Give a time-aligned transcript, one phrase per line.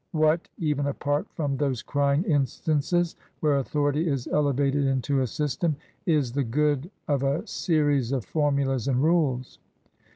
[0.13, 5.75] What, even apart from those crying instances where authority is elevated into a sys tem,
[6.07, 9.59] is the good of a series of formulas and rules?